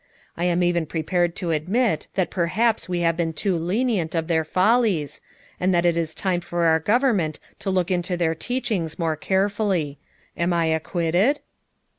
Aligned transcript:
I 0.35 0.45
am 0.45 0.63
even 0.63 0.87
prepared 0.87 1.35
to 1.35 1.51
admit 1.51 2.07
that 2.15 2.31
per 2.31 2.47
haps 2.47 2.89
we 2.89 3.01
have 3.01 3.15
been 3.15 3.33
too 3.33 3.55
lenient 3.55 4.15
of 4.15 4.27
their 4.27 4.43
follies, 4.43 5.21
and 5.59 5.75
that 5.75 5.85
it 5.85 5.95
is 5.95 6.15
time 6.15 6.41
for 6.41 6.63
our 6.63 6.79
government 6.79 7.39
to 7.59 7.69
look 7.69 7.91
into 7.91 8.17
their 8.17 8.33
teachings 8.33 8.97
more 8.97 9.15
carefully. 9.15 9.99
Am 10.35 10.53
I 10.53 10.73
ac 10.73 10.81
quitted?" 10.85 11.39